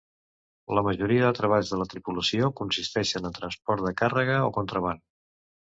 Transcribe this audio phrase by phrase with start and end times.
[0.77, 5.09] La majoria de treballs de la tripulació consisteixen en transports de càrrega o contraban.